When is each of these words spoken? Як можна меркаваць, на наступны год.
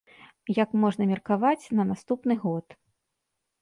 Як 0.63 0.69
можна 0.85 1.03
меркаваць, 1.13 1.69
на 1.79 1.83
наступны 1.93 2.33
год. 2.49 2.65